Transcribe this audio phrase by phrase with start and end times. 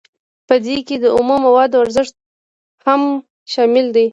[0.47, 2.15] په دې کې د اومو موادو ارزښت
[2.85, 3.01] هم
[3.53, 4.05] شامل دی